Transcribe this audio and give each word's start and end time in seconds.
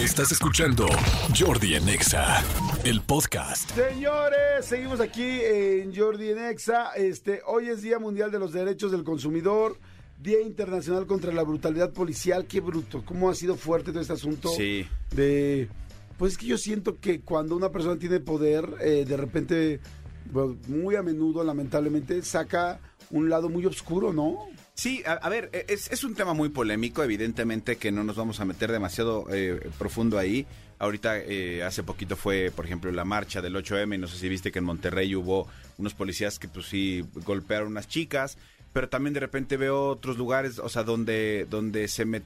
Estás 0.00 0.32
escuchando 0.32 0.86
Jordi 1.38 1.74
en 1.74 1.88
Exa, 1.88 2.42
el 2.84 3.02
podcast. 3.02 3.70
Señores, 3.72 4.64
seguimos 4.64 4.98
aquí 5.00 5.22
en 5.42 5.94
Jordi 5.94 6.30
en 6.30 6.38
Exa. 6.38 6.92
Este, 6.96 7.42
hoy 7.46 7.68
es 7.68 7.82
Día 7.82 7.98
Mundial 7.98 8.30
de 8.30 8.38
los 8.38 8.52
Derechos 8.52 8.92
del 8.92 9.04
Consumidor, 9.04 9.76
Día 10.18 10.40
Internacional 10.40 11.06
contra 11.06 11.32
la 11.32 11.42
Brutalidad 11.42 11.92
Policial. 11.92 12.46
Qué 12.46 12.60
bruto, 12.60 13.02
cómo 13.04 13.28
ha 13.28 13.34
sido 13.34 13.56
fuerte 13.56 13.90
todo 13.90 14.00
este 14.00 14.14
asunto 14.14 14.48
Sí. 14.50 14.86
de... 15.14 15.68
Pues 16.16 16.32
es 16.32 16.38
que 16.38 16.46
yo 16.46 16.58
siento 16.58 16.98
que 16.98 17.20
cuando 17.20 17.56
una 17.56 17.70
persona 17.70 17.98
tiene 17.98 18.20
poder, 18.20 18.68
eh, 18.80 19.04
de 19.06 19.16
repente, 19.16 19.80
bueno, 20.30 20.56
muy 20.68 20.96
a 20.96 21.02
menudo, 21.02 21.42
lamentablemente, 21.44 22.22
saca 22.22 22.78
un 23.10 23.30
lado 23.30 23.48
muy 23.48 23.64
oscuro, 23.64 24.12
¿no? 24.12 24.46
Sí, 24.80 25.02
a, 25.04 25.28
ver, 25.28 25.50
e, 25.52 25.66
es, 25.68 25.92
es 25.92 26.04
un 26.04 26.14
tema 26.14 26.32
muy 26.32 26.48
polémico, 26.48 27.02
evidentemente 27.02 27.76
que 27.76 27.92
no 27.92 28.02
nos 28.02 28.16
vamos 28.16 28.40
a 28.40 28.46
meter 28.46 28.72
demasiado 28.72 29.26
eh, 29.30 29.68
profundo 29.78 30.18
ahí. 30.18 30.46
Ahorita, 30.78 31.18
eh, 31.18 31.62
hace 31.62 31.82
poquito 31.82 32.16
fue, 32.16 32.50
por 32.50 32.64
ejemplo, 32.64 32.90
la 32.90 33.04
marcha 33.04 33.42
del 33.42 33.56
8M, 33.56 33.96
y 33.96 33.98
no 33.98 34.08
sé 34.08 34.16
si 34.16 34.30
viste 34.30 34.50
que 34.50 34.60
en 34.60 34.64
Monterrey 34.64 35.14
hubo 35.14 35.46
unos 35.76 35.92
policías 35.92 36.38
que 36.38 36.48
pues 36.48 36.64
sí 36.64 37.04
golpearon 37.26 37.72
unas 37.72 37.88
chicas, 37.88 38.38
pero 38.72 38.88
también 38.88 39.12
de 39.12 39.20
repente 39.20 39.58
veo 39.58 39.84
otros 39.86 40.16
lugares, 40.16 40.58
o 40.58 40.70
sea, 40.70 40.82
donde, 40.82 41.46
donde 41.50 41.86
se 41.86 42.06
met 42.06 42.24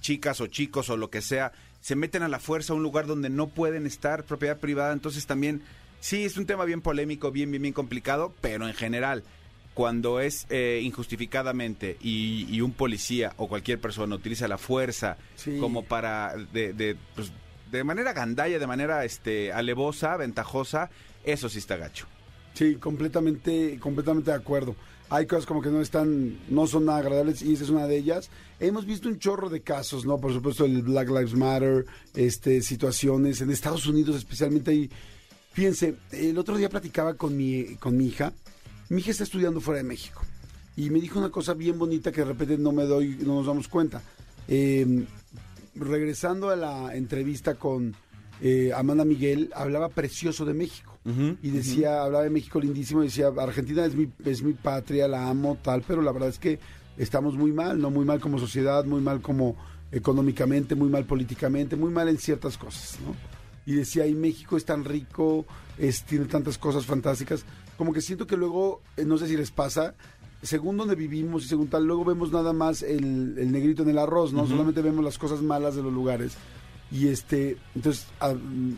chicas 0.00 0.40
o 0.40 0.46
chicos 0.46 0.88
o 0.88 0.96
lo 0.96 1.10
que 1.10 1.20
sea, 1.20 1.52
se 1.82 1.96
meten 1.96 2.22
a 2.22 2.28
la 2.28 2.38
fuerza 2.38 2.72
a 2.72 2.76
un 2.76 2.82
lugar 2.82 3.06
donde 3.06 3.28
no 3.28 3.48
pueden 3.48 3.84
estar, 3.84 4.24
propiedad 4.24 4.56
privada, 4.56 4.94
entonces 4.94 5.26
también, 5.26 5.60
sí, 6.00 6.24
es 6.24 6.38
un 6.38 6.46
tema 6.46 6.64
bien 6.64 6.80
polémico, 6.80 7.30
bien, 7.30 7.50
bien, 7.50 7.60
bien 7.60 7.74
complicado, 7.74 8.32
pero 8.40 8.66
en 8.66 8.72
general, 8.72 9.22
cuando 9.74 10.20
es 10.20 10.46
eh, 10.50 10.80
injustificadamente 10.82 11.96
y, 12.00 12.46
y 12.48 12.60
un 12.60 12.72
policía 12.72 13.32
o 13.36 13.48
cualquier 13.48 13.80
persona 13.80 14.14
utiliza 14.14 14.46
la 14.48 14.56
fuerza 14.58 15.16
Sí. 15.34 15.58
como 15.58 15.84
para, 15.84 16.34
de, 16.52 16.72
de, 16.72 16.96
pues, 17.14 17.32
de 17.70 17.82
manera 17.84 18.12
gandalla, 18.12 18.58
de 18.58 18.66
manera 18.66 19.04
este, 19.04 19.52
alevosa, 19.52 20.16
ventajosa, 20.16 20.90
eso 21.24 21.48
sí 21.48 21.58
está 21.58 21.76
gacho. 21.76 22.06
Sí, 22.54 22.76
completamente, 22.76 23.78
completamente 23.80 24.30
de 24.30 24.36
acuerdo. 24.36 24.76
Hay 25.10 25.26
cosas 25.26 25.44
como 25.44 25.60
que 25.60 25.68
no 25.70 25.80
están, 25.80 26.38
no 26.48 26.66
son 26.66 26.86
nada 26.86 26.98
agradables 27.00 27.42
y 27.42 27.52
esa 27.52 27.64
es 27.64 27.70
una 27.70 27.86
de 27.86 27.96
ellas. 27.96 28.30
Hemos 28.60 28.86
visto 28.86 29.08
un 29.08 29.18
chorro 29.18 29.50
de 29.50 29.60
casos, 29.60 30.06
¿no? 30.06 30.18
Por 30.18 30.32
supuesto 30.32 30.64
el 30.64 30.82
Black 30.82 31.08
Lives 31.08 31.34
Matter, 31.34 31.84
este, 32.14 32.62
situaciones 32.62 33.40
en 33.40 33.50
Estados 33.50 33.86
Unidos 33.86 34.16
especialmente 34.16 34.70
ahí. 34.70 34.90
Fíjense, 35.52 35.96
el 36.12 36.38
otro 36.38 36.56
día 36.56 36.68
platicaba 36.68 37.14
con 37.14 37.36
mi, 37.36 37.74
con 37.76 37.96
mi 37.96 38.06
hija. 38.06 38.32
Mi 38.88 39.00
hija 39.00 39.10
está 39.10 39.24
estudiando 39.24 39.60
fuera 39.60 39.78
de 39.78 39.84
México 39.84 40.22
y 40.76 40.90
me 40.90 41.00
dijo 41.00 41.18
una 41.18 41.30
cosa 41.30 41.54
bien 41.54 41.78
bonita 41.78 42.12
que 42.12 42.22
de 42.22 42.26
repente 42.26 42.58
no 42.58 42.72
me 42.72 42.84
doy, 42.84 43.18
no 43.20 43.36
nos 43.36 43.46
damos 43.46 43.68
cuenta. 43.68 44.02
Eh, 44.48 45.04
regresando 45.74 46.50
a 46.50 46.56
la 46.56 46.94
entrevista 46.94 47.54
con 47.54 47.94
eh, 48.40 48.72
Amanda 48.74 49.04
Miguel, 49.04 49.50
hablaba 49.54 49.88
precioso 49.88 50.44
de 50.44 50.54
México. 50.54 50.92
y 51.42 51.50
decía, 51.50 52.02
hablaba 52.02 52.24
de 52.24 52.30
México 52.30 52.58
lindísimo, 52.58 53.02
decía, 53.02 53.28
Argentina 53.36 53.84
es 53.84 53.94
mi, 53.94 54.10
es 54.24 54.42
mi 54.42 54.54
patria, 54.54 55.06
la 55.06 55.28
amo, 55.28 55.58
tal, 55.62 55.82
pero 55.86 56.00
la 56.00 56.12
verdad 56.12 56.30
es 56.30 56.38
que 56.38 56.58
estamos 56.96 57.34
muy 57.34 57.52
mal, 57.52 57.78
¿no? 57.78 57.90
Muy 57.90 58.06
mal 58.06 58.20
como 58.20 58.38
sociedad, 58.38 58.86
muy 58.86 59.02
mal 59.02 59.20
como 59.20 59.54
económicamente, 59.92 60.74
muy 60.74 60.88
mal 60.88 61.04
políticamente, 61.04 61.76
muy 61.76 61.90
mal 61.90 62.08
en 62.08 62.16
ciertas 62.16 62.56
cosas, 62.56 62.98
¿no? 63.04 63.14
Y 63.66 63.74
decía, 63.74 64.06
y 64.06 64.14
México 64.14 64.56
es 64.56 64.64
tan 64.64 64.82
rico, 64.84 65.44
es, 65.76 66.04
tiene 66.04 66.24
tantas 66.24 66.56
cosas 66.56 66.86
fantásticas, 66.86 67.44
como 67.76 67.92
que 67.92 68.00
siento 68.00 68.26
que 68.26 68.36
luego, 68.36 68.80
eh, 68.96 69.04
no 69.04 69.18
sé 69.18 69.26
si 69.28 69.36
les 69.36 69.50
pasa, 69.50 69.94
según 70.42 70.76
donde 70.76 70.94
vivimos 70.94 71.44
y 71.44 71.48
según 71.48 71.68
tal, 71.68 71.84
luego 71.86 72.04
vemos 72.04 72.30
nada 72.30 72.52
más 72.52 72.82
el, 72.82 73.36
el 73.38 73.50
negrito 73.50 73.82
en 73.82 73.88
el 73.90 73.98
arroz, 73.98 74.32
¿no? 74.32 74.46
Solamente 74.46 74.82
vemos 74.82 75.04
las 75.04 75.16
cosas 75.18 75.40
malas 75.42 75.74
de 75.74 75.82
los 75.82 75.92
lugares. 75.92 76.34
Y 76.92 77.08
este, 77.08 77.56
entonces 77.74 78.06
a- 78.20 78.34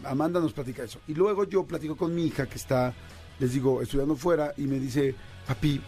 Amanda 0.08 0.40
nos 0.40 0.52
platica 0.52 0.84
eso. 0.84 1.00
Y 1.08 1.14
luego 1.14 1.44
yo 1.44 1.64
platico 1.64 1.96
con 1.96 2.14
mi 2.14 2.24
hija 2.26 2.46
que 2.46 2.54
está, 2.56 2.94
les 3.40 3.52
digo, 3.52 3.82
estudiando 3.82 4.14
fuera 4.16 4.54
y 4.56 4.62
me 4.62 4.78
dice, 4.78 5.14
papi, 5.46 5.80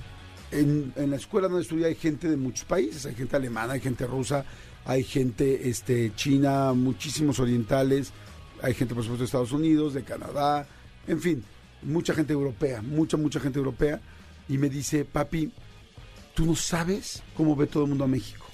en, 0.50 0.92
en 0.96 1.10
la 1.10 1.16
escuela 1.16 1.46
donde 1.48 1.62
estudia 1.62 1.86
hay 1.86 1.94
gente 1.94 2.28
de 2.28 2.36
muchos 2.36 2.64
países, 2.64 3.06
hay 3.06 3.14
gente 3.14 3.36
alemana, 3.36 3.74
hay 3.74 3.80
gente 3.80 4.06
rusa, 4.06 4.44
hay 4.84 5.04
gente 5.04 5.68
este, 5.68 6.12
china, 6.16 6.72
muchísimos 6.72 7.38
orientales, 7.38 8.12
hay 8.62 8.74
gente 8.74 8.94
por 8.94 9.04
supuesto 9.04 9.22
de 9.22 9.26
Estados 9.26 9.52
Unidos, 9.52 9.94
de 9.94 10.02
Canadá, 10.02 10.66
en 11.06 11.20
fin, 11.20 11.44
mucha 11.82 12.14
gente 12.14 12.32
europea, 12.32 12.82
mucha, 12.82 13.16
mucha 13.16 13.40
gente 13.40 13.58
europea. 13.58 14.00
Y 14.48 14.58
me 14.58 14.68
dice, 14.68 15.04
papi, 15.04 15.52
tú 16.34 16.46
no 16.46 16.54
sabes 16.54 17.22
cómo 17.36 17.54
ve 17.56 17.66
todo 17.66 17.84
el 17.84 17.90
mundo 17.90 18.04
a 18.04 18.08
México. 18.08 18.46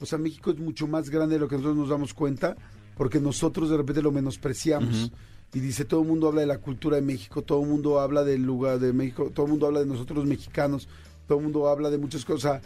O 0.00 0.06
sea, 0.06 0.18
México 0.18 0.50
es 0.50 0.58
mucho 0.58 0.86
más 0.86 1.08
grande 1.08 1.36
de 1.36 1.40
lo 1.40 1.48
que 1.48 1.56
nosotros 1.56 1.76
nos 1.76 1.88
damos 1.88 2.12
cuenta, 2.12 2.56
porque 2.96 3.20
nosotros 3.20 3.70
de 3.70 3.76
repente 3.76 4.02
lo 4.02 4.12
menospreciamos. 4.12 5.10
Y 5.54 5.60
dice, 5.60 5.84
todo 5.84 6.02
el 6.02 6.08
mundo 6.08 6.28
habla 6.28 6.42
de 6.42 6.48
la 6.48 6.58
cultura 6.58 6.96
de 6.96 7.02
México, 7.02 7.42
todo 7.42 7.62
el 7.62 7.68
mundo 7.68 8.00
habla 8.00 8.24
del 8.24 8.42
lugar 8.42 8.78
de 8.78 8.92
México, 8.92 9.30
todo 9.32 9.46
el 9.46 9.52
mundo 9.52 9.66
habla 9.66 9.80
de 9.80 9.86
nosotros 9.86 10.18
los 10.18 10.26
mexicanos, 10.26 10.88
todo 11.26 11.38
el 11.38 11.44
mundo 11.44 11.68
habla 11.68 11.88
de 11.88 11.96
muchas 11.96 12.24
cosas, 12.24 12.60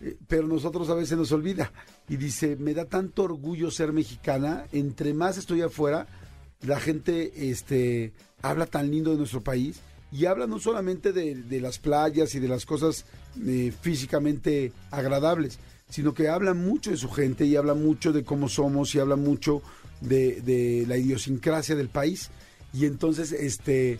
eh, 0.00 0.16
pero 0.28 0.46
nosotros 0.46 0.90
a 0.90 0.94
veces 0.94 1.16
nos 1.16 1.32
olvida. 1.32 1.72
Y 2.08 2.16
dice, 2.16 2.56
me 2.56 2.74
da 2.74 2.84
tanto 2.84 3.22
orgullo 3.22 3.70
ser 3.70 3.92
mexicana, 3.92 4.66
entre 4.72 5.14
más 5.14 5.38
estoy 5.38 5.62
afuera, 5.62 6.06
la 6.66 6.80
gente 6.80 7.50
este, 7.50 8.12
habla 8.42 8.66
tan 8.66 8.90
lindo 8.90 9.10
de 9.10 9.18
nuestro 9.18 9.42
país 9.42 9.80
y 10.10 10.26
habla 10.26 10.46
no 10.46 10.58
solamente 10.58 11.12
de, 11.12 11.60
las 11.60 11.78
playas 11.78 12.34
y 12.34 12.40
de 12.40 12.48
las 12.48 12.66
cosas 12.66 13.04
eh, 13.46 13.72
físicamente 13.80 14.72
agradables, 14.90 15.58
sino 15.88 16.14
que 16.14 16.28
habla 16.28 16.54
mucho 16.54 16.90
de 16.90 16.96
su 16.96 17.10
gente 17.10 17.44
y 17.44 17.56
habla 17.56 17.74
mucho 17.74 18.12
de 18.12 18.24
cómo 18.24 18.48
somos 18.48 18.94
y 18.94 19.00
habla 19.00 19.16
mucho 19.16 19.62
de, 20.00 20.40
de 20.40 20.84
la 20.86 20.96
idiosincrasia 20.96 21.74
del 21.74 21.88
país. 21.88 22.30
Y 22.72 22.86
entonces 22.86 23.32
este, 23.32 23.98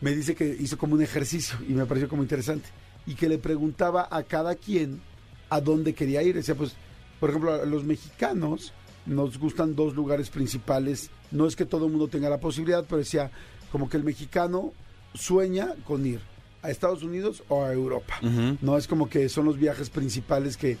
me 0.00 0.14
dice 0.14 0.34
que 0.34 0.56
hizo 0.60 0.78
como 0.78 0.94
un 0.94 1.02
ejercicio 1.02 1.58
y 1.66 1.72
me 1.72 1.86
pareció 1.86 2.08
como 2.08 2.22
interesante 2.22 2.68
y 3.06 3.14
que 3.14 3.28
le 3.28 3.38
preguntaba 3.38 4.08
a 4.10 4.22
cada 4.24 4.54
quien 4.56 5.00
a 5.48 5.60
dónde 5.60 5.94
quería 5.94 6.22
ir. 6.22 6.34
Decía, 6.34 6.54
pues, 6.54 6.74
por 7.20 7.30
ejemplo, 7.30 7.54
a 7.54 7.64
los 7.64 7.84
mexicanos 7.84 8.72
nos 9.06 9.38
gustan 9.38 9.74
dos 9.74 9.94
lugares 9.94 10.30
principales. 10.30 11.10
No 11.30 11.46
es 11.46 11.56
que 11.56 11.64
todo 11.64 11.86
el 11.86 11.92
mundo 11.92 12.08
tenga 12.08 12.28
la 12.28 12.38
posibilidad, 12.38 12.84
pero 12.84 12.98
decía, 12.98 13.30
como 13.72 13.88
que 13.88 13.96
el 13.96 14.04
mexicano 14.04 14.72
sueña 15.14 15.74
con 15.84 16.04
ir 16.06 16.20
a 16.62 16.70
Estados 16.70 17.02
Unidos 17.02 17.42
o 17.48 17.64
a 17.64 17.72
Europa. 17.72 18.14
No 18.60 18.76
es 18.76 18.86
como 18.86 19.08
que 19.08 19.28
son 19.28 19.44
los 19.44 19.58
viajes 19.58 19.90
principales 19.90 20.56
que, 20.56 20.76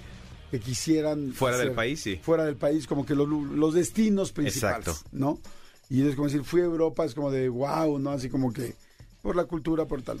que 0.50 0.60
quisieran. 0.60 1.32
Fuera 1.32 1.58
del 1.58 1.72
país, 1.72 2.00
sí. 2.00 2.18
Fuera 2.22 2.44
del 2.44 2.56
país, 2.56 2.86
como 2.86 3.06
que 3.06 3.14
los, 3.14 3.28
los 3.28 3.74
destinos 3.74 4.32
principales, 4.32 4.86
Exacto. 4.88 5.08
¿no? 5.12 5.38
Y 5.88 6.02
es 6.02 6.16
como 6.16 6.26
decir, 6.26 6.42
fui 6.42 6.60
a 6.60 6.64
Europa, 6.64 7.04
es 7.04 7.14
como 7.14 7.30
de 7.30 7.48
wow, 7.48 7.98
¿no? 7.98 8.10
Así 8.10 8.28
como 8.28 8.52
que 8.52 8.74
por 9.22 9.36
la 9.36 9.44
cultura, 9.44 9.86
por 9.86 10.02
tal. 10.02 10.18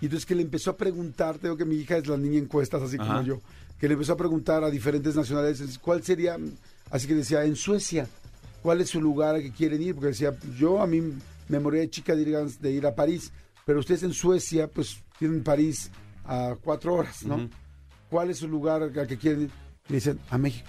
Y 0.00 0.06
entonces 0.06 0.26
que 0.26 0.34
le 0.34 0.42
empezó 0.42 0.70
a 0.70 0.76
preguntar, 0.76 1.38
tengo 1.38 1.56
que 1.56 1.64
mi 1.64 1.76
hija 1.76 1.96
es 1.96 2.06
la 2.06 2.16
niña 2.16 2.38
encuestas, 2.38 2.82
así 2.82 2.96
como 2.98 3.22
yo, 3.22 3.40
que 3.78 3.88
le 3.88 3.94
empezó 3.94 4.14
a 4.14 4.16
preguntar 4.16 4.64
a 4.64 4.70
diferentes 4.70 5.14
nacionalidades, 5.14 5.78
¿cuál 5.78 6.02
sería? 6.02 6.38
Así 6.90 7.06
que 7.06 7.14
decía, 7.14 7.44
en 7.44 7.56
Suecia, 7.56 8.06
¿cuál 8.62 8.80
es 8.80 8.90
su 8.90 9.00
lugar 9.00 9.34
al 9.36 9.42
que 9.42 9.52
quieren 9.52 9.82
ir? 9.82 9.94
Porque 9.94 10.08
decía, 10.08 10.32
yo 10.58 10.80
a 10.80 10.86
mí 10.86 11.02
me 11.48 11.58
moría 11.60 11.80
de 11.80 11.90
chica 11.90 12.14
de 12.14 12.22
ir, 12.22 12.36
a- 12.36 12.44
de 12.44 12.70
ir 12.70 12.86
a 12.86 12.94
París, 12.94 13.32
pero 13.66 13.80
ustedes 13.80 14.02
en 14.02 14.12
Suecia, 14.12 14.68
pues 14.68 14.96
tienen 15.18 15.42
París 15.42 15.90
a 16.24 16.56
cuatro 16.62 16.94
horas, 16.94 17.22
¿no? 17.24 17.36
¿Cuál 18.10 18.30
es 18.30 18.38
su 18.38 18.48
lugar 18.48 18.82
al 18.82 19.06
que 19.06 19.16
quieren 19.18 19.42
ir? 19.42 19.50
Y 19.88 19.94
dicen, 19.94 20.18
a 20.30 20.38
México. 20.38 20.68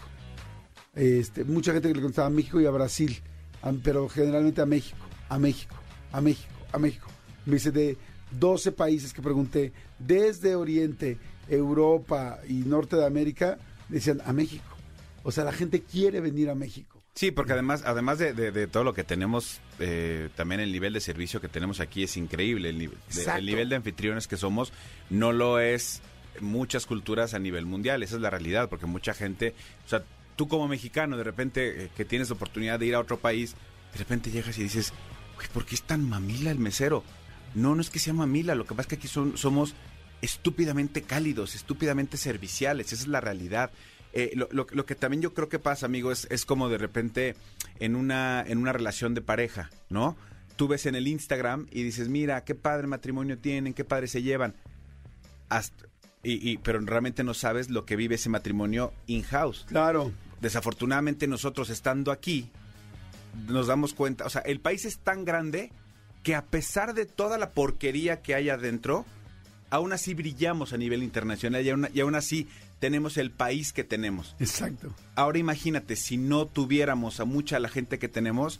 Este, 0.93 1.43
mucha 1.43 1.73
gente 1.73 1.89
que 1.89 1.93
le 1.95 2.01
contestaba 2.01 2.27
a 2.27 2.31
México 2.31 2.59
y 2.59 2.65
a 2.65 2.71
Brasil, 2.71 3.17
a- 3.61 3.71
pero 3.83 4.07
generalmente 4.09 4.61
a 4.61 4.65
México, 4.65 4.97
a 5.29 5.37
México, 5.37 5.75
a 6.11 6.21
México, 6.21 6.53
a 6.71 6.79
México. 6.79 7.07
Me 7.45 7.53
dice 7.55 7.71
de 7.71 7.97
12 8.31 8.71
países 8.71 9.13
que 9.13 9.21
pregunté, 9.21 9.73
desde 9.99 10.55
Oriente, 10.55 11.17
Europa 11.49 12.39
y 12.47 12.53
Norte 12.59 12.95
de 12.95 13.05
América, 13.05 13.57
decían 13.89 14.21
a 14.25 14.33
México. 14.33 14.74
O 15.27 15.31
sea, 15.31 15.43
la 15.43 15.51
gente 15.51 15.81
quiere 15.81 16.21
venir 16.21 16.49
a 16.51 16.55
México. 16.55 17.03
Sí, 17.15 17.31
porque 17.31 17.53
además, 17.53 17.81
además 17.85 18.19
de, 18.19 18.33
de- 18.33 18.51
de 18.51 18.67
todo 18.67 18.83
lo 18.83 18.93
que 18.93 19.03
tenemos, 19.03 19.59
eh, 19.79 20.29
también 20.35 20.61
el 20.61 20.71
nivel 20.71 20.93
de 20.93 20.99
servicio 21.01 21.41
que 21.41 21.47
tenemos 21.49 21.79
aquí 21.79 22.03
es 22.03 22.15
increíble. 22.15 22.69
El, 22.69 22.77
nivel- 22.77 22.97
de- 23.13 23.31
el 23.39 23.45
nivel 23.45 23.69
de 23.69 23.75
anfitriones 23.77 24.27
que 24.27 24.37
somos 24.37 24.71
no 25.09 25.33
lo 25.33 25.59
es 25.59 26.01
muchas 26.41 26.85
culturas 26.85 27.33
a 27.33 27.39
nivel 27.39 27.65
mundial. 27.65 28.03
Esa 28.03 28.15
es 28.17 28.21
la 28.21 28.29
realidad, 28.29 28.69
porque 28.69 28.85
mucha 28.85 29.13
gente, 29.15 29.55
o 29.85 29.89
sea, 29.89 30.03
tú 30.35 30.47
como 30.47 30.67
mexicano, 30.67 31.17
de 31.17 31.23
repente 31.23 31.85
eh, 31.85 31.89
que 31.97 32.05
tienes 32.05 32.29
la 32.29 32.35
oportunidad 32.35 32.77
de 32.79 32.85
ir 32.85 32.93
a 32.95 32.99
otro 32.99 33.17
país, 33.17 33.55
de 33.93 33.97
repente 33.99 34.29
llegas 34.29 34.57
y 34.59 34.63
dices, 34.63 34.93
"Güey, 35.37 35.47
¿por 35.53 35.65
qué 35.65 35.73
es 35.75 35.81
tan 35.83 36.07
mamila 36.07 36.51
el 36.51 36.59
mesero? 36.59 37.03
No, 37.55 37.73
no 37.73 37.81
es 37.81 37.89
que 37.89 37.97
sea 37.99 38.13
mamila, 38.13 38.53
lo 38.53 38.65
que 38.65 38.75
pasa 38.75 38.81
es 38.81 38.87
que 38.89 38.95
aquí 38.95 39.07
son, 39.07 39.37
somos 39.37 39.73
estúpidamente 40.21 41.01
cálidos, 41.03 41.55
estúpidamente 41.55 42.17
serviciales, 42.17 42.91
esa 42.91 43.03
es 43.03 43.07
la 43.07 43.21
realidad. 43.21 43.71
Eh, 44.17 44.31
lo, 44.33 44.47
lo- 44.51 44.65
lo 44.71 44.85
que 44.85 44.95
también 44.95 45.21
yo 45.21 45.33
creo 45.33 45.49
que 45.49 45.59
pasa, 45.59 45.85
amigo, 45.85 46.11
es, 46.11 46.25
es 46.31 46.45
como 46.45 46.69
de 46.69 46.77
repente 46.77 47.35
en 47.79 47.95
una, 47.97 48.43
en 48.47 48.57
una 48.59 48.71
relación 48.71 49.13
de 49.13 49.21
pareja, 49.21 49.69
¿no? 49.89 50.15
Tú 50.55 50.69
ves 50.69 50.85
en 50.85 50.95
el 50.95 51.07
Instagram 51.07 51.67
y 51.69 51.83
dices, 51.83 52.07
mira, 52.07 52.43
qué 52.45 52.55
padre 52.55 52.87
matrimonio 52.87 53.37
tienen, 53.37 53.73
qué 53.73 53.83
padre 53.83 54.07
se 54.07 54.21
llevan. 54.23 54.55
Hasta- 55.49 55.85
y, 56.23 56.49
y- 56.51 56.57
pero 56.57 56.79
realmente 56.79 57.23
no 57.23 57.33
sabes 57.33 57.69
lo 57.69 57.85
que 57.85 57.95
vive 57.97 58.15
ese 58.15 58.29
matrimonio 58.29 58.93
in-house. 59.07 59.65
Claro. 59.67 60.11
Desafortunadamente 60.41 61.27
nosotros 61.27 61.69
estando 61.69 62.11
aquí, 62.11 62.49
nos 63.47 63.67
damos 63.67 63.93
cuenta, 63.93 64.25
o 64.25 64.29
sea, 64.29 64.41
el 64.41 64.59
país 64.61 64.85
es 64.85 64.99
tan 64.99 65.25
grande 65.25 65.71
que 66.23 66.35
a 66.35 66.45
pesar 66.45 66.93
de 66.93 67.05
toda 67.05 67.37
la 67.37 67.51
porquería 67.51 68.21
que 68.21 68.33
hay 68.33 68.49
adentro, 68.49 69.05
aún 69.69 69.91
así 69.93 70.13
brillamos 70.13 70.71
a 70.73 70.77
nivel 70.77 71.03
internacional 71.03 71.63
y 71.65 71.69
aún, 71.69 71.87
y 71.93 71.99
aún 71.99 72.15
así 72.15 72.47
tenemos 72.79 73.17
el 73.17 73.31
país 73.31 73.73
que 73.73 73.83
tenemos. 73.83 74.35
Exacto. 74.39 74.93
Ahora 75.15 75.37
imagínate, 75.39 75.95
si 75.95 76.17
no 76.17 76.45
tuviéramos 76.45 77.19
a 77.19 77.25
mucha 77.25 77.59
la 77.59 77.69
gente 77.69 77.99
que 77.99 78.07
tenemos, 78.09 78.59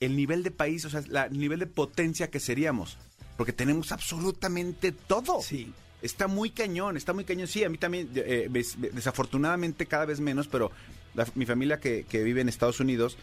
el 0.00 0.16
nivel 0.16 0.42
de 0.42 0.50
país, 0.50 0.84
o 0.84 0.90
sea, 0.90 1.02
la- 1.08 1.24
el 1.26 1.38
nivel 1.38 1.58
de 1.60 1.66
potencia 1.66 2.30
que 2.30 2.40
seríamos. 2.40 2.98
Porque 3.36 3.52
tenemos 3.52 3.92
absolutamente 3.92 4.92
todo. 4.92 5.40
Sí. 5.42 5.72
Está 6.02 6.26
muy 6.28 6.50
cañón, 6.50 6.96
está 6.96 7.12
muy 7.12 7.24
cañón. 7.24 7.46
Sí, 7.48 7.64
a 7.64 7.68
mí 7.68 7.78
también, 7.78 8.08
eh, 8.14 8.48
ves- 8.50 8.76
desafortunadamente 8.80 9.86
cada 9.86 10.06
vez 10.06 10.20
menos, 10.20 10.46
pero 10.48 10.70
la- 11.14 11.26
mi 11.34 11.44
familia 11.46 11.80
que, 11.80 12.04
que 12.08 12.22
vive 12.22 12.40
en 12.40 12.48
Estados 12.48 12.80
Unidos 12.80 13.16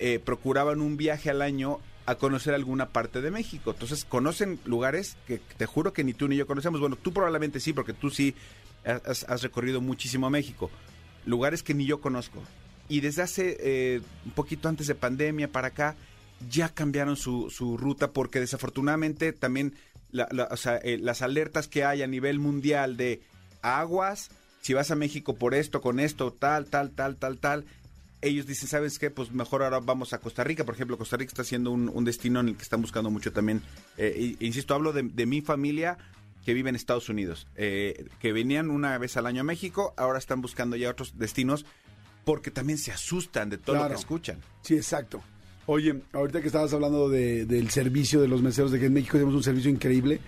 eh, 0.00 0.18
procuraban 0.18 0.80
un 0.80 0.96
viaje 0.96 1.30
al 1.30 1.40
año 1.40 1.78
a 2.06 2.16
conocer 2.16 2.52
alguna 2.54 2.88
parte 2.90 3.20
de 3.20 3.30
México. 3.30 3.70
Entonces 3.70 4.04
conocen 4.04 4.58
lugares 4.64 5.16
que 5.26 5.38
te 5.56 5.66
juro 5.66 5.92
que 5.92 6.02
ni 6.04 6.14
tú 6.14 6.26
ni 6.28 6.36
yo 6.36 6.46
conocemos. 6.48 6.80
Bueno, 6.80 6.96
tú 6.96 7.12
probablemente 7.12 7.60
sí, 7.60 7.72
porque 7.72 7.92
tú 7.92 8.10
sí 8.10 8.34
has, 8.84 9.42
recorrido 9.42 9.80
muchísimo 9.80 10.30
México. 10.30 10.70
Lugares 11.26 11.62
que 11.62 11.74
ni 11.74 11.86
yo 11.86 12.00
conozco. 12.00 12.42
Y 12.88 13.00
desde 13.00 13.22
hace 13.22 13.56
eh, 13.60 14.00
un 14.26 14.32
poquito 14.32 14.68
antes 14.68 14.86
de 14.86 14.94
pandemia 14.94 15.50
para 15.50 15.68
acá, 15.68 15.96
ya 16.50 16.68
cambiaron 16.68 17.16
su, 17.16 17.76
ruta 17.78 18.12
porque 18.12 18.40
desafortunadamente 18.40 19.32
también 19.32 19.74
la- 20.10 20.28
eh, 20.82 20.98
las 21.00 21.22
alertas 21.22 21.66
que 21.66 21.84
hay 21.84 22.02
a 22.02 22.06
nivel 22.06 22.38
mundial 22.38 22.96
de 22.96 23.22
aguas, 23.62 24.30
si 24.60 24.74
vas 24.74 24.90
a 24.90 24.96
México 24.96 25.34
por 25.34 25.54
esto, 25.54 25.80
con 25.80 25.98
esto, 25.98 26.32
tal, 26.32 26.66
tal, 26.66 26.90
tal, 26.90 27.16
tal, 27.16 27.38
tal, 27.38 27.64
ellos 28.20 28.46
dicen, 28.46 28.68
¿sabes 28.68 28.98
qué? 28.98 29.10
Pues 29.10 29.32
mejor 29.32 29.62
ahora 29.62 29.80
vamos 29.80 30.14
a 30.14 30.18
Costa 30.18 30.44
Rica. 30.44 30.64
Por 30.64 30.74
ejemplo, 30.74 30.96
Costa 30.96 31.18
Rica 31.18 31.28
está 31.28 31.44
siendo 31.44 31.70
un, 31.70 32.04
destino 32.04 32.40
en 32.40 32.48
el 32.48 32.56
que 32.56 32.62
están 32.62 32.80
buscando 32.80 33.10
mucho 33.10 33.32
también. 33.32 33.60
Eh, 33.98 34.36
insisto, 34.40 34.74
hablo 34.74 34.92
de 34.92 35.26
mi 35.26 35.42
familia 35.42 35.98
que 36.44 36.54
vive 36.54 36.68
en 36.70 36.76
Estados 36.76 37.08
Unidos, 37.08 37.46
eh, 37.56 38.06
que 38.20 38.32
venían 38.32 38.70
una 38.70 38.96
vez 38.98 39.16
al 39.16 39.26
año 39.26 39.40
a 39.40 39.44
México, 39.44 39.94
ahora 39.96 40.18
están 40.18 40.40
buscando 40.42 40.76
ya 40.76 40.90
otros 40.90 41.18
destinos 41.18 41.64
porque 42.24 42.50
también 42.50 42.78
se 42.78 42.90
asustan 42.92 43.50
de 43.50 43.58
todo 43.58 43.76
lo 43.76 43.88
que 43.88 43.94
escuchan. 43.94 44.38
Sí, 44.62 44.74
exacto. 44.76 45.22
Oye, 45.66 46.00
ahorita 46.12 46.40
que 46.40 46.46
estabas 46.48 46.72
hablando 46.74 47.08
de- 47.08 47.46
del 47.46 47.70
servicio 47.70 48.20
de 48.20 48.28
los 48.28 48.42
meseros, 48.42 48.70
de 48.70 48.78
que 48.80 48.86
en 48.86 48.92
México 48.92 49.12
tenemos 49.14 49.34
un 49.34 49.42
servicio 49.42 49.70
increíble, 49.70 50.20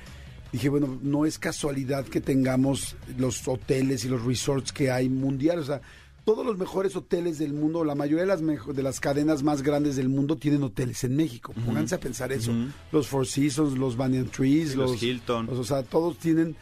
dije, 0.52 0.68
bueno, 0.70 0.98
no 1.02 1.26
es 1.26 1.38
casualidad 1.38 2.04
que 2.06 2.20
tengamos 2.22 2.96
los 3.18 3.46
hoteles 3.46 4.04
y 4.04 4.08
los 4.08 4.24
resorts 4.24 4.72
que 4.72 4.90
hay 4.90 5.08
mundiales. 5.10 5.64
O 5.64 5.66
sea, 5.66 5.80
todos 6.26 6.44
los 6.44 6.58
mejores 6.58 6.94
hoteles 6.96 7.38
del 7.38 7.54
mundo, 7.54 7.82
la 7.84 7.94
mayoría 7.94 8.22
de 8.24 8.26
las, 8.26 8.42
de 8.76 8.82
las 8.82 9.00
cadenas 9.00 9.42
más 9.42 9.62
grandes 9.62 9.96
del 9.96 10.08
mundo 10.10 10.36
tienen 10.36 10.62
hoteles 10.64 11.02
en 11.04 11.16
México. 11.16 11.54
Pónganse 11.64 11.94
a 11.94 12.00
pensar 12.00 12.32
eso. 12.32 12.52
Los 12.92 13.06
Four 13.06 13.26
Seasons, 13.26 13.78
los 13.78 13.96
Banyan 13.96 14.26
Trees, 14.26 14.74
los 14.76 15.02
Hilton. 15.02 15.46
los- 15.46 15.58
o 15.58 15.64
sea, 15.64 15.82
todos 15.84 16.18
tienen 16.18 16.54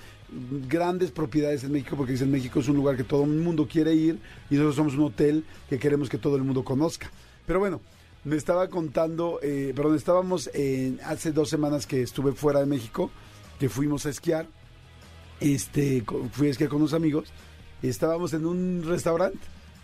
grandes 0.68 1.10
propiedades 1.10 1.64
en 1.64 1.72
México 1.72 1.96
porque 1.96 2.12
dicen 2.12 2.30
México 2.30 2.60
es 2.60 2.68
un 2.68 2.76
lugar 2.76 2.96
que 2.96 3.04
todo 3.04 3.24
el 3.24 3.30
mundo 3.30 3.66
quiere 3.66 3.94
ir 3.94 4.18
y 4.50 4.54
nosotros 4.54 4.76
somos 4.76 4.94
un 4.94 5.00
hotel 5.04 5.44
que 5.68 5.78
queremos 5.78 6.08
que 6.08 6.18
todo 6.18 6.36
el 6.36 6.44
mundo 6.44 6.62
conozca. 6.62 7.10
Pero 7.46 7.58
bueno, 7.58 7.80
me 8.24 8.36
estaba 8.36 8.68
contando, 8.68 9.38
eh, 9.42 9.72
perdón, 9.74 9.96
estábamos 9.96 10.50
en, 10.54 11.00
hace 11.04 11.32
dos 11.32 11.48
semanas 11.48 11.86
que 11.86 12.02
estuve 12.02 12.32
fuera 12.32 12.60
de 12.60 12.66
México, 12.66 13.10
que 13.58 13.68
fuimos 13.68 14.04
a 14.06 14.10
esquiar, 14.10 14.46
este, 15.40 16.04
fui 16.32 16.48
a 16.48 16.50
esquiar 16.50 16.68
con 16.70 16.78
unos 16.80 16.92
amigos, 16.94 17.28
y 17.82 17.88
estábamos 17.88 18.32
en 18.32 18.46
un 18.46 18.82
restaurante 18.86 19.38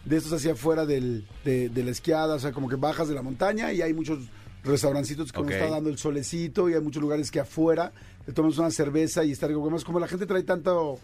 de 0.05 0.17
estos 0.17 0.33
hacia 0.33 0.53
afuera 0.53 0.87
del, 0.87 1.27
de, 1.45 1.69
de 1.69 1.85
la 1.85 1.91
esquiada, 1.91 2.35
o 2.35 2.39
sea, 2.39 2.53
como 2.53 2.69
que 2.69 2.77
bajas 2.77 3.09
de 3.09 3.15
la 3.15 3.23
montaña 3.23 3.73
y 3.73 3.83
hay 3.83 3.93
muchos 3.93 4.19
restaurancitos 4.65 5.33
que 5.33 5.41
nos 5.41 5.51
está 5.51 5.71
dando 5.71 5.91
el 5.91 5.99
solecito 5.99 6.69
y 6.69 6.75
hay 6.75 6.81
muchos 6.81 7.01
lugares 7.03 7.31
que 7.31 7.41
afuera 7.41 7.93
te 8.27 8.33
tomas 8.33 8.59
una 8.59 8.71
cerveza 8.71 9.25
y 9.25 9.33
está 9.33 9.47
rico. 9.47 9.61
Además, 9.63 9.85
como 9.85 9.99
la 10.01 10.07
gente 10.09 10.27
trae 10.27 10.43
tanto, 10.43 10.99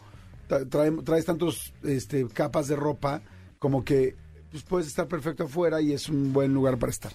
tra- 0.48 0.68
trae, 0.68 0.90
traes 1.02 1.24
tantos 1.24 1.72
este, 1.82 2.26
capas 2.28 2.68
de 2.68 2.76
ropa, 2.76 3.22
como 3.58 3.84
que 3.84 4.14
pues, 4.50 4.62
puedes 4.62 4.86
estar 4.86 5.08
perfecto 5.08 5.44
afuera 5.44 5.80
y 5.80 5.92
es 5.92 6.08
un 6.08 6.32
buen 6.32 6.52
lugar 6.52 6.78
para 6.78 6.90
estar. 6.90 7.12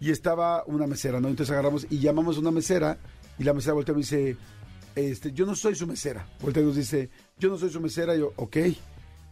Y 0.00 0.10
estaba 0.10 0.64
una 0.66 0.86
mesera, 0.86 1.20
¿no? 1.20 1.28
Entonces 1.28 1.52
agarramos 1.52 1.86
y 1.90 1.98
llamamos 1.98 2.36
a 2.36 2.40
una 2.40 2.50
mesera 2.50 2.98
y 3.38 3.44
la 3.44 3.52
mesera 3.52 3.74
voltea 3.74 3.92
y 3.92 3.96
me 3.96 4.02
dice, 4.02 4.36
este, 4.96 5.32
yo 5.32 5.46
no 5.46 5.54
soy 5.54 5.74
su 5.74 5.86
mesera. 5.86 6.26
Voltea 6.40 6.62
y 6.62 6.66
nos 6.66 6.76
dice, 6.76 7.10
yo 7.38 7.48
no 7.48 7.58
soy 7.58 7.70
su 7.70 7.80
mesera. 7.80 8.14
Y 8.16 8.20
yo, 8.20 8.32
ok. 8.36 8.56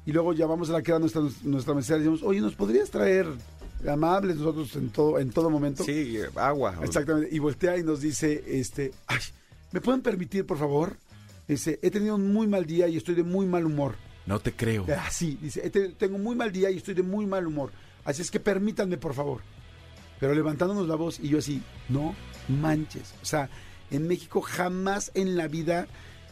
Y 0.07 0.13
luego 0.13 0.33
llamamos 0.33 0.71
a 0.71 0.75
la 0.75 0.83
que 0.83 0.91
era 0.91 0.99
nuestra, 0.99 1.23
nuestra 1.45 1.75
mesera 1.75 1.97
y 1.99 2.01
decimos, 2.01 2.23
oye, 2.23 2.41
¿nos 2.41 2.55
podrías 2.55 2.91
traer 2.91 3.27
amables 3.89 4.37
nosotros 4.37 4.75
en 4.77 4.91
todo, 4.91 5.19
en 5.19 5.31
todo 5.31 5.51
momento? 5.51 5.85
Sí, 5.85 6.19
agua. 6.37 6.79
Exactamente. 6.83 7.29
Y 7.35 7.39
voltea 7.39 7.77
y 7.77 7.83
nos 7.85 8.01
dice, 8.01 8.43
este, 8.47 8.93
ay, 9.07 9.19
¿me 9.73 9.81
pueden 9.81 10.01
permitir, 10.03 10.47
por 10.47 10.59
favor? 10.59 10.97
Dice, 11.47 11.79
he 11.83 11.91
tenido 11.91 12.15
un 12.15 12.33
muy 12.33 12.47
mal 12.47 12.65
día 12.65 12.89
y 12.89 12.97
estoy 12.97 13.15
de 13.15 13.23
muy 13.25 13.45
mal 13.47 13.67
humor. 13.67 13.95
No 14.27 14.39
te 14.39 14.53
creo. 14.53 14.87
Así, 15.07 15.37
dice, 15.41 15.67
"He 15.67 15.71
te- 15.71 15.89
tengo 15.91 16.17
muy 16.19 16.37
mal 16.37 16.53
día 16.53 16.71
y 16.71 16.77
estoy 16.77 16.95
de 16.95 17.03
muy 17.03 17.27
mal 17.27 17.47
humor. 17.47 17.73
Así 18.05 18.23
es 18.23 18.31
que 18.31 18.39
permítanme, 18.41 18.97
por 18.99 19.15
favor. 19.15 19.41
Pero 20.21 20.35
levantándonos 20.35 20.87
la 20.87 20.95
voz 20.95 21.19
y 21.21 21.29
yo 21.29 21.39
así, 21.39 21.63
no 21.89 22.15
manches. 22.49 23.15
O 23.23 23.25
sea, 23.25 23.51
en 23.91 24.07
México 24.07 24.41
jamás 24.41 25.11
en 25.15 25.37
la 25.37 25.49
vida 25.49 25.89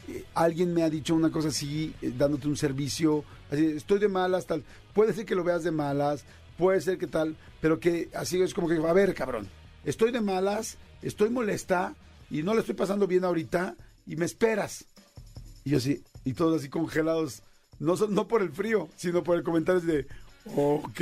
eh, 0.08 0.24
alguien 0.34 0.72
me 0.72 0.82
ha 0.82 0.90
dicho 0.90 1.14
una 1.14 1.30
cosa 1.30 1.48
así, 1.48 1.94
eh, 2.00 2.12
dándote 2.16 2.48
un 2.48 2.56
servicio, 2.56 3.24
así, 3.50 3.66
estoy 3.66 3.98
de 3.98 4.08
malas, 4.08 4.46
tal. 4.46 4.64
Puede 4.94 5.12
ser 5.12 5.26
que 5.26 5.34
lo 5.34 5.44
veas 5.44 5.64
de 5.64 5.70
malas, 5.70 6.24
puede 6.56 6.80
ser 6.80 6.98
que 6.98 7.06
tal, 7.06 7.36
pero 7.60 7.78
que 7.78 8.08
así 8.14 8.40
es 8.40 8.54
como 8.54 8.68
que, 8.68 8.76
a 8.76 8.92
ver, 8.92 9.14
cabrón, 9.14 9.48
estoy 9.84 10.10
de 10.10 10.20
malas, 10.20 10.78
estoy 11.02 11.30
molesta 11.30 11.94
y 12.30 12.42
no 12.42 12.54
le 12.54 12.60
estoy 12.60 12.74
pasando 12.74 13.06
bien 13.06 13.24
ahorita 13.24 13.76
y 14.06 14.16
me 14.16 14.24
esperas. 14.24 14.86
Y 15.64 15.70
yo 15.70 15.76
así, 15.78 16.02
y 16.24 16.32
todos 16.32 16.60
así 16.60 16.68
congelados, 16.68 17.42
no, 17.78 17.94
no 17.94 18.26
por 18.26 18.42
el 18.42 18.50
frío, 18.50 18.88
sino 18.96 19.22
por 19.22 19.36
el 19.36 19.44
comentario 19.44 19.80
de, 19.80 20.06
ok. 20.46 21.00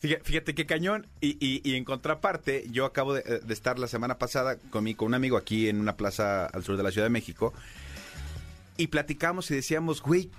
Fíjate, 0.00 0.54
qué 0.54 0.64
cañón. 0.66 1.06
Y, 1.20 1.36
y- 1.44 1.60
y 1.68 1.74
en 1.76 1.84
contraparte, 1.84 2.66
yo 2.70 2.84
acabo 2.84 3.14
de, 3.14 3.40
estar 3.48 3.78
la 3.78 3.88
semana 3.88 4.18
pasada 4.18 4.56
con, 4.70 4.84
mi, 4.84 4.94
con 4.94 5.08
un 5.08 5.14
amigo 5.14 5.36
aquí 5.36 5.68
en 5.68 5.80
una 5.80 5.96
plaza 5.96 6.46
al 6.46 6.62
sur 6.62 6.76
de 6.76 6.82
la 6.82 6.90
Ciudad 6.90 7.06
de 7.06 7.10
México. 7.10 7.52
Y 8.76 8.88
platicamos 8.88 9.50
y 9.50 9.54
decíamos, 9.56 10.00
güey, 10.02 10.30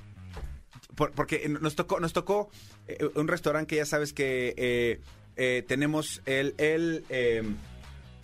por- 0.95 1.11
porque 1.11 1.49
nos 1.49 1.75
tocó, 1.75 1.99
nos 1.99 2.13
tocó 2.13 2.49
eh, 2.87 3.09
un 3.15 3.27
restaurante 3.27 3.67
que 3.67 3.75
ya 3.77 3.85
sabes 3.85 4.13
que 4.13 4.53
eh, 4.57 5.01
eh, 5.35 5.63
tenemos 5.67 6.21
el, 6.25 6.55
el 6.57 7.03
eh, 7.09 7.43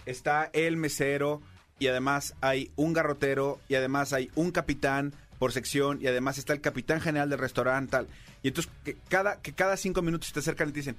está 0.06 0.50
el 0.54 0.78
mesero 0.78 1.42
y 1.80 1.88
además 1.88 2.34
hay 2.40 2.72
un 2.78 2.94
garrotero 2.94 3.60
y 3.68 3.76
además 3.76 4.14
hay 4.14 4.32
un 4.36 4.52
capitán 4.52 5.14
por 5.40 5.52
sección 5.52 6.00
y 6.02 6.08
además 6.08 6.38
está 6.38 6.54
el 6.54 6.62
capitán 6.62 7.02
general 7.02 7.30
del 7.30 7.40
restaurante 7.40 7.92
tal 7.92 8.08
y 8.44 8.48
entonces 8.50 8.72
que 8.84 8.96
cada 9.10 9.42
que 9.42 9.54
cada 9.54 9.76
cinco 9.78 10.02
minutos 10.02 10.32
te 10.32 10.40
acercan 10.40 10.70
y 10.70 10.72
te 10.72 10.80
dicen 10.80 10.96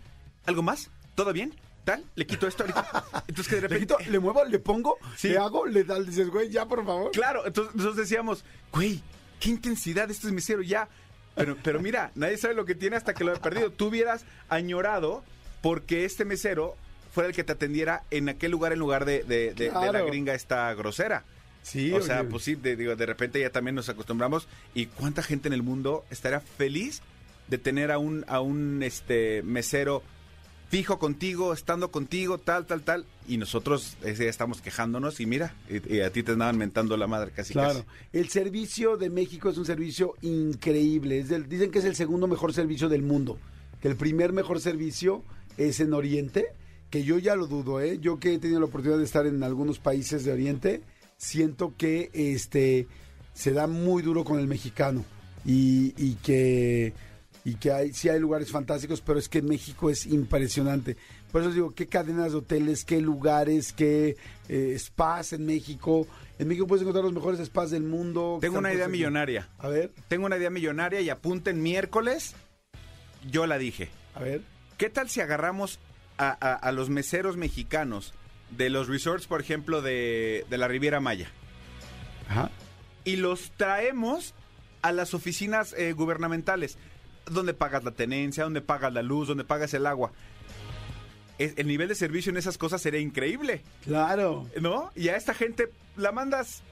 algo 0.46 0.62
más 0.62 0.90
todo 1.14 1.32
bien 1.32 1.54
tal 1.84 2.04
le 2.16 2.26
quito 2.26 2.46
esto 2.46 2.64
ahorita 2.64 3.04
entonces 3.28 3.48
que 3.48 3.54
de 3.56 3.60
Le, 3.68 3.68
repente 3.68 3.94
quito, 3.96 4.10
le 4.10 4.18
muevo, 4.18 4.44
le 4.44 4.58
pongo, 4.58 4.98
Sí. 5.16 5.28
le 5.28 5.38
hago, 5.38 5.66
le 5.66 5.84
da, 5.84 6.00
dices, 6.00 6.28
güey, 6.30 6.50
ya, 6.50 6.66
por 6.66 6.84
favor. 6.84 7.10
Claro, 7.12 7.46
entonces 7.46 7.74
nosotros 7.74 7.96
decíamos, 7.96 8.44
güey, 8.72 9.00
qué 9.40 9.50
intensidad 9.50 10.10
este 10.10 10.30
mesero 10.32 10.62
ya. 10.62 10.88
Pero, 11.36 11.56
pero 11.62 11.80
mira, 11.80 12.10
nadie 12.14 12.36
sabe 12.38 12.54
lo 12.54 12.64
que 12.64 12.74
tiene 12.74 12.96
hasta 12.96 13.14
que 13.14 13.22
lo 13.24 13.32
ha 13.32 13.36
perdido. 13.36 13.70
Tú 13.70 13.86
hubieras 13.86 14.24
añorado 14.48 15.22
porque 15.62 16.04
este 16.04 16.24
mesero 16.24 16.76
fuera 17.12 17.28
el 17.28 17.34
que 17.36 17.44
te 17.44 17.52
atendiera 17.52 18.02
en 18.10 18.28
aquel 18.28 18.50
lugar 18.50 18.72
en 18.72 18.78
lugar 18.80 19.04
de, 19.04 19.22
de- 19.22 19.54
de- 19.54 19.70
de 19.70 19.92
la 19.92 20.00
gringa 20.02 20.34
esta 20.34 20.72
grosera. 20.74 21.24
Sí, 21.66 21.92
o 21.92 22.00
sea, 22.00 22.28
pues 22.28 22.44
sí, 22.44 22.54
de, 22.54 22.76
digo, 22.76 22.94
de 22.94 23.06
repente 23.06 23.40
ya 23.40 23.50
también 23.50 23.74
nos 23.74 23.88
acostumbramos. 23.88 24.46
¿Y 24.72 24.86
cuánta 24.86 25.22
gente 25.22 25.48
en 25.48 25.52
el 25.54 25.64
mundo 25.64 26.04
estaría 26.10 26.38
feliz 26.40 27.00
de 27.48 27.58
tener 27.58 27.90
a 27.90 27.98
un, 27.98 28.24
a 28.28 28.40
un 28.40 28.84
este 28.84 29.42
mesero 29.42 30.02
fijo 30.68 30.98
contigo, 31.00 31.52
estando 31.52 31.90
contigo, 31.90 32.38
tal, 32.38 32.66
tal, 32.66 32.82
tal? 32.82 33.04
Y 33.26 33.36
nosotros 33.38 33.96
ese 34.04 34.22
día 34.22 34.30
estamos 34.30 34.60
quejándonos 34.60 35.18
y 35.20 35.26
mira, 35.26 35.54
y, 35.68 35.96
y 35.96 36.00
a 36.02 36.12
ti 36.12 36.22
te 36.22 36.32
andaban 36.32 36.56
mentando 36.56 36.96
la 36.96 37.08
madre 37.08 37.32
casi 37.32 37.52
Claro. 37.52 37.80
casi. 37.80 37.84
El 38.12 38.28
servicio 38.28 38.96
de 38.96 39.10
México 39.10 39.50
es 39.50 39.58
un 39.58 39.64
servicio 39.66 40.14
increíble. 40.22 41.18
Es 41.18 41.28
del- 41.28 41.48
dicen 41.48 41.70
que 41.72 41.80
es 41.80 41.84
el 41.84 41.96
segundo 41.96 42.28
mejor 42.28 42.52
servicio 42.52 42.88
del 42.88 43.02
mundo. 43.02 43.38
Que 43.80 43.88
el 43.88 43.96
primer 43.96 44.32
mejor 44.32 44.60
servicio 44.60 45.24
es 45.56 45.80
en 45.80 45.92
Oriente, 45.94 46.46
que 46.90 47.02
yo 47.02 47.18
ya 47.18 47.34
lo 47.34 47.46
dudo, 47.48 47.80
¿eh? 47.80 47.98
Yo 48.00 48.18
que 48.20 48.34
he 48.34 48.38
tenido 48.38 48.60
la 48.60 48.66
oportunidad 48.66 48.98
de 48.98 49.04
estar 49.04 49.26
en 49.26 49.42
algunos 49.42 49.78
países 49.80 50.24
de 50.24 50.32
Oriente, 50.32 50.82
siento 51.18 51.74
que 51.76 52.10
este 52.12 52.86
se 53.34 53.52
da 53.52 53.66
muy 53.66 54.02
duro 54.02 54.24
con 54.24 54.38
el 54.38 54.46
mexicano. 54.46 55.04
Y, 55.44 55.94
y 55.96 56.14
que 56.16 56.92
y 57.44 57.54
que 57.54 57.70
hay, 57.70 57.92
sí 57.92 58.08
hay 58.08 58.18
lugares 58.18 58.50
fantásticos, 58.50 59.00
pero 59.00 59.20
es 59.20 59.28
que 59.28 59.40
México 59.40 59.88
es 59.88 60.04
impresionante. 60.06 60.96
Por 61.30 61.42
eso 61.42 61.52
digo, 61.52 61.70
qué 61.72 61.86
cadenas 61.86 62.32
de 62.32 62.38
hoteles, 62.38 62.84
qué 62.84 63.00
lugares, 63.00 63.72
qué 63.72 64.16
eh, 64.48 64.76
spas 64.78 65.32
en 65.32 65.46
México. 65.46 66.08
En 66.40 66.48
México 66.48 66.66
puedes 66.66 66.82
encontrar 66.82 67.04
los 67.04 67.12
mejores 67.14 67.38
spas 67.46 67.70
del 67.70 67.84
mundo. 67.84 68.38
Tengo 68.40 68.58
una 68.58 68.72
idea 68.74 68.88
millonaria. 68.88 69.48
A 69.58 69.68
ver, 69.68 69.92
Tengo 70.08 70.26
una 70.26 70.36
idea 70.38 70.50
millonaria 70.50 71.00
y 71.00 71.08
apunten 71.08 71.62
miércoles. 71.62 72.34
Yo 73.30 73.46
la 73.46 73.58
dije. 73.58 73.90
a 74.14 74.20
ver. 74.20 74.40
¿Qué 74.76 74.90
tal 74.90 75.08
si 75.08 75.20
agarramos 75.20 75.78
a, 76.18 76.30
a- 76.30 76.54
a 76.54 76.72
los 76.72 76.90
meseros 76.90 77.36
mexicanos 77.36 78.12
de 78.50 78.70
los 78.70 78.88
resorts, 78.88 79.26
por 79.26 79.40
ejemplo, 79.40 79.82
de, 79.82 80.44
de 80.48 80.58
la 80.58 80.68
Riviera 80.68 81.00
Maya. 81.00 81.30
Ajá. 82.28 82.50
y 83.04 83.16
los 83.16 83.52
traemos 83.56 84.34
a 84.82 84.90
las 84.90 85.14
oficinas 85.14 85.72
eh, 85.74 85.92
gubernamentales, 85.92 86.76
donde 87.26 87.54
pagas 87.54 87.84
la 87.84 87.92
tenencia, 87.92 88.42
donde 88.44 88.60
pagas 88.62 88.92
la 88.92 89.02
luz, 89.02 89.28
donde 89.28 89.44
pagas 89.44 89.72
el 89.74 89.86
agua. 89.86 90.10
Es- 91.38 91.54
el 91.56 91.66
nivel 91.68 91.88
de 91.88 91.94
servicio 91.94 92.30
en 92.30 92.36
esas 92.36 92.58
cosas 92.58 92.82
sería 92.82 93.00
increíble, 93.00 93.62
Claro. 93.84 94.48
¿no? 94.60 94.90
Y 94.96 95.08
a 95.08 95.16
esta 95.16 95.34
gente 95.34 95.70
la 95.96 96.10
mandas 96.12 96.62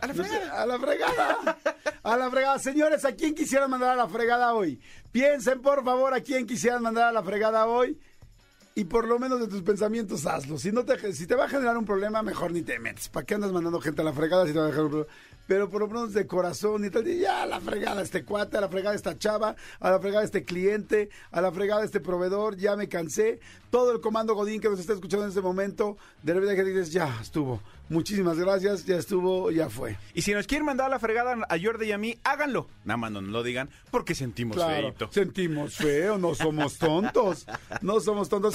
a 0.00 0.06
la 0.08 0.14
fregada. 0.14 0.62
a 0.62 0.66
la 0.66 0.78
fregada. 0.78 1.58
A 2.02 2.16
la 2.16 2.30
fregada. 2.30 2.58
Señores, 2.58 3.04
¿a 3.04 3.12
quién 3.14 3.34
quisieran 3.34 3.70
mandar 3.70 3.90
a 3.90 3.96
la 3.96 4.08
fregada 4.08 4.54
hoy? 4.54 4.80
Piensen, 5.12 5.60
por 5.60 5.84
favor, 5.84 6.14
a 6.14 6.20
quién 6.20 6.46
quisieran 6.46 6.82
mandar 6.82 7.08
a 7.08 7.12
la 7.12 7.22
fregada 7.22 7.66
hoy. 7.66 7.98
Y 8.78 8.84
por 8.84 9.08
lo 9.08 9.18
menos 9.18 9.40
de 9.40 9.48
tus 9.48 9.62
pensamientos 9.62 10.24
hazlo. 10.24 10.56
Si, 10.56 10.70
no 10.70 10.84
te, 10.84 11.12
si 11.12 11.26
te 11.26 11.34
va 11.34 11.46
a 11.46 11.48
generar 11.48 11.76
un 11.76 11.84
problema, 11.84 12.22
mejor 12.22 12.52
ni 12.52 12.62
te 12.62 12.78
metes. 12.78 13.08
¿Para 13.08 13.26
qué 13.26 13.34
andas 13.34 13.50
mandando 13.50 13.80
gente 13.80 14.02
a 14.02 14.04
la 14.04 14.12
fregada 14.12 14.46
si 14.46 14.52
te 14.52 14.58
va 14.60 14.66
a 14.66 14.68
dejar 14.68 14.84
un 14.84 14.90
problema? 14.90 15.12
Pero 15.48 15.68
por 15.68 15.80
lo 15.80 15.88
menos 15.88 16.12
de 16.12 16.26
corazón 16.26 16.84
y 16.84 16.90
tal, 16.90 17.04
ya 17.06 17.42
a 17.42 17.46
la 17.46 17.58
fregada 17.60 18.02
este 18.02 18.22
cuate, 18.22 18.58
a 18.58 18.60
la 18.60 18.68
fregada 18.68 18.94
esta 18.94 19.18
chava, 19.18 19.56
a 19.80 19.90
la 19.90 19.98
fregada 19.98 20.22
este 20.22 20.44
cliente, 20.44 21.08
a 21.32 21.40
la 21.40 21.50
fregada 21.50 21.82
este 21.84 21.98
proveedor, 22.00 22.56
ya 22.56 22.76
me 22.76 22.86
cansé. 22.88 23.40
Todo 23.70 23.92
el 23.92 24.00
comando 24.00 24.34
Godín 24.34 24.60
que 24.60 24.68
nos 24.68 24.78
está 24.78 24.92
escuchando 24.92 25.24
en 25.24 25.30
este 25.30 25.40
momento, 25.40 25.96
de 26.22 26.34
repente 26.34 26.54
que 26.54 26.64
dices, 26.64 26.92
ya 26.92 27.18
estuvo. 27.20 27.60
Muchísimas 27.90 28.38
gracias, 28.38 28.84
ya 28.84 28.96
estuvo, 28.96 29.50
ya 29.50 29.70
fue. 29.70 29.96
Y 30.12 30.20
si 30.20 30.32
nos 30.34 30.46
quieren 30.46 30.66
mandar 30.66 30.86
a 30.88 30.90
la 30.90 30.98
fregada 30.98 31.34
a 31.48 31.56
Jordi 31.58 31.86
y 31.86 31.92
a 31.92 31.98
mí, 31.98 32.18
háganlo. 32.24 32.68
Nada 32.84 32.98
más 32.98 33.10
no 33.10 33.22
nos 33.22 33.30
lo 33.30 33.42
digan 33.42 33.70
porque 33.90 34.14
sentimos 34.14 34.56
Claro, 34.58 34.88
feito. 34.88 35.08
sentimos 35.10 35.74
feo, 35.76 36.18
no 36.18 36.34
somos 36.34 36.76
tontos. 36.76 37.46
No 37.80 38.00
somos 38.00 38.28
tontos. 38.28 38.54